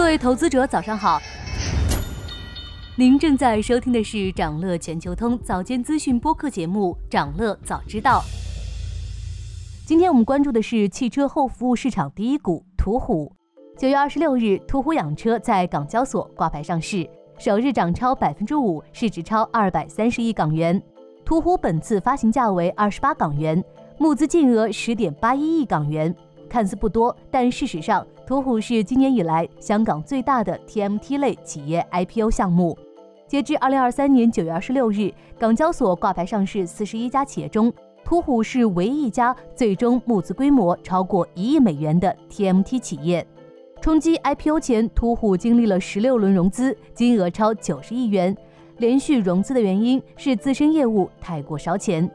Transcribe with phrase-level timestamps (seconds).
[0.00, 1.20] 各位投资者，早上好。
[2.96, 8.20] 您正在收听的是长乐全球通早间资讯播客节目《长乐早知道》。
[9.86, 13.30] 今天我们关注的是汽车后服务市场第一股途虎。
[13.76, 17.06] 九月二十六日，途虎养车在港交所挂牌上市，
[17.38, 20.82] 首日涨超百分之五，市值超二百三十亿港元。
[21.26, 23.62] 途虎本次发行价为二十八港元，
[23.98, 26.12] 募资金额十点八一亿港元。
[26.48, 32.78] 看似不多，但事实上，途虎是今年以来香港最大的 TMT 类企业 IPO 项目。
[33.26, 37.72] 截至二零二三年九月二十六日，港交所挂牌上市四十一家企业中，
[38.04, 43.26] 途虎是唯一一家最终募资规模超过一亿美元的 TMT 企业。
[43.80, 48.36] 冲击 IPO 前，途虎经历了十六轮融资，金额超九十亿元。
[48.78, 52.08] 连续融资的原因是自身业务太过烧钱。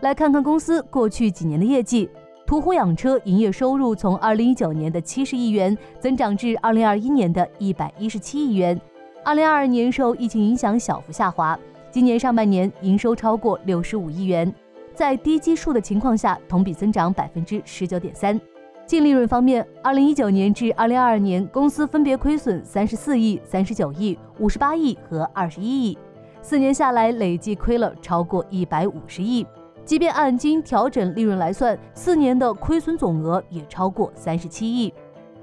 [0.00, 2.08] 来看看公司过去几年的业绩。
[2.48, 8.80] 途虎养车营业收入从二零一九年的七十亿元增长至二零二一年的一百一十七亿元。
[9.22, 14.50] 二零二二年受疫情影响小幅下滑，今年上半年营收超过六十五亿元，
[14.94, 18.40] 在低基数的情况下，同比增长百分之十九点三。
[18.86, 25.98] 净利润方面，二零一九年至二零二二年，公司分别亏损三十四亿、三十九亿、五十八亿和二十一亿，
[26.40, 29.46] 四年下来累计亏了超过一百五十亿。
[29.88, 34.92] 即便按经调整利润来算，四年的亏损总额也超过三十七亿。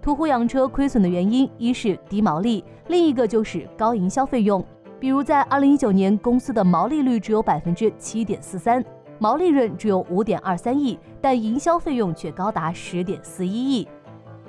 [0.00, 4.64] 途虎养车亏损的原因，一是低毛利，另一个就是高营销费用。
[5.00, 8.84] 比如在二零一九年，公司的毛利率只有百分之七点四三，
[9.18, 13.88] 毛利润只有五点二三亿，但营销费用却高达十点四一亿。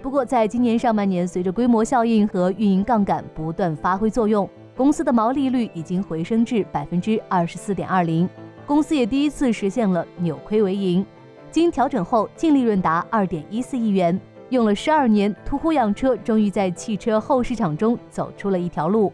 [0.04, 8.30] 不过在今年上半年，随着规模效应和运营杠杆不断发挥作用，公司的毛利率已经回升至百分之二十四点二零。
[8.70, 11.04] 公司也第一次实现了扭亏为盈，
[11.50, 14.22] 经调整后净利润达二点一四亿元。
[14.50, 19.12] 用了十二年，途虎养车终于在汽车后市场中走出了一条路。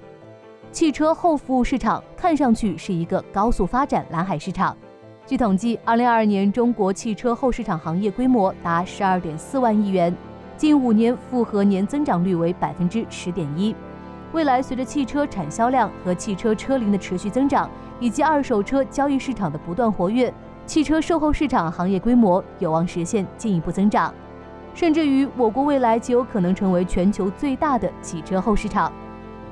[0.74, 4.76] 汽车后服务市场看上去是一个高速发展蓝海市场。
[5.26, 10.14] 据统计，二零二二年中国汽车后市场行业规模达十二点四万亿元，
[10.58, 13.74] 近五年复合年增长率为百分之十点一。
[14.34, 17.70] 未来随着汽车产销量和汽车车龄的持续增长，
[18.00, 20.34] 以及二手车交易市场的不断活跃，
[20.66, 24.14] 汽车售后市场行业规模有望实现进一步增长，
[24.74, 28.92] 甚至于我国未来极有可能成为全球最大的汽车后市场。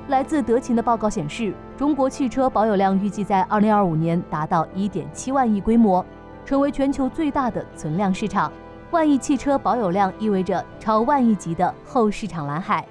[0.08, 6.04] 来自德勤的报告显示，中国汽车保有量预计在二零二五年达到一点七万亿规模，
[6.44, 8.52] 成为全球最大的存量市场。
[8.90, 12.86] 万亿汽车保有量意味着超万亿级的后市场蓝海。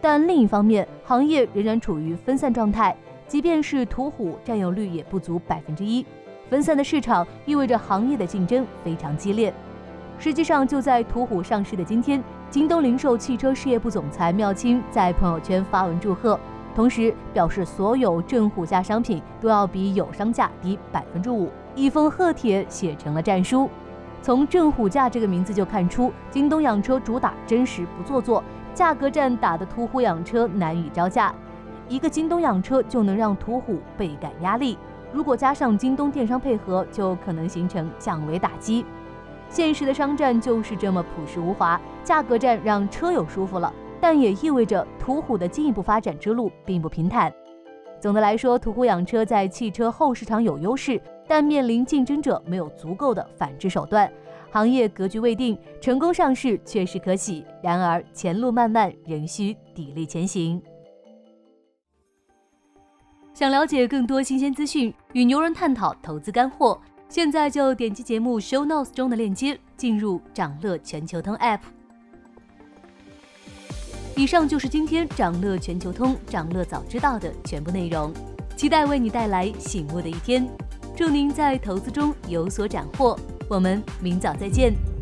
[0.00, 2.96] 但另一方面，行业仍然处于分散状态，
[3.34, 6.06] 即便是途虎占有率也不足百分之一。
[6.48, 9.52] 分散的市场意味着行业的竞争非常激烈。
[10.20, 16.38] 实际上，就在途虎上市的今天，京东零售汽车事业部总裁缪清在朋友圈发文祝贺，
[16.76, 23.68] 同时表示所有正虎价商品都要比友商价低百分之五，一封贺帖写成了战书。
[24.22, 28.44] 从正虎价这个名字就看出，京东养车主打真实不做作。
[28.72, 31.32] 价格战打得途虎养车难以招架，
[31.88, 34.78] 一个京东养车就能让途虎倍感压力。
[35.12, 38.84] 如果加上京东电商配合，就可能形成降维打击。
[39.48, 47.32] 现实的商战就是这么朴实无华，价格战让车友舒服了，但也意味着途虎的进一步发展之路并不平坦。
[48.00, 54.10] 总的来说，途虎养车在汽车后市场有优势，但面临竞争者没有足够的反制手段。
[54.50, 60.60] 行业格局未定，成功上市确实可喜，然而前路漫漫，仍需砥砺前行。
[63.34, 71.58] 想了解更多新鲜资讯，与牛人探讨投资干货，现在就点击节目 show notes 中的链接，进入掌乐全球通 app。
[74.14, 78.14] 以上就是今天掌乐全球通掌乐早知道的全部内容，
[78.56, 80.48] 期待为你带来醒目的一天，
[80.96, 83.18] 祝您在投资中有所斩获。
[83.48, 84.93] 我们明早再见。